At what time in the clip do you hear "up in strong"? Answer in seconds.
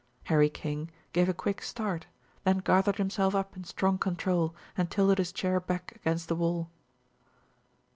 3.35-3.99